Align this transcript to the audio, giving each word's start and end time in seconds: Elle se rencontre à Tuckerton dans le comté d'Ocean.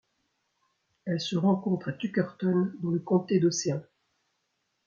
Elle 1.05 1.21
se 1.21 1.35
rencontre 1.37 1.89
à 1.89 1.93
Tuckerton 1.93 2.73
dans 2.81 2.89
le 2.89 2.97
comté 2.97 3.39
d'Ocean. 3.39 3.81